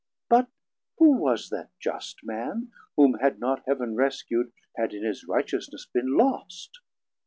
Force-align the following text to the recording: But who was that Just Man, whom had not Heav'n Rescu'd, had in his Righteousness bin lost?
But 0.29 0.47
who 0.97 1.11
was 1.11 1.49
that 1.51 1.69
Just 1.79 2.23
Man, 2.23 2.71
whom 2.95 3.19
had 3.19 3.37
not 3.39 3.61
Heav'n 3.67 3.93
Rescu'd, 3.95 4.51
had 4.75 4.95
in 4.95 5.05
his 5.05 5.25
Righteousness 5.25 5.85
bin 5.93 6.17
lost? 6.17 6.79